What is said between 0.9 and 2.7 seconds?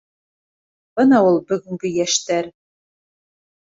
Бына ул бөгөнгө йәштәр!